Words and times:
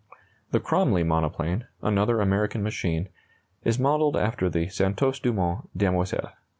The 0.49 0.59
Cromley 0.59 1.05
monoplane, 1.05 1.67
another 1.83 2.21
American 2.21 2.63
machine, 2.63 3.09
is 3.63 3.77
modelled 3.77 4.17
after 4.17 4.49
the 4.49 4.67
Santos 4.67 5.19
Dumont 5.19 5.69
Demoiselle. 5.77 6.31